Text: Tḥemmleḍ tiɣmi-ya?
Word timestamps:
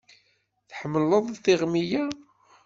Tḥemmleḍ 0.69 1.25
tiɣmi-ya? 1.43 2.03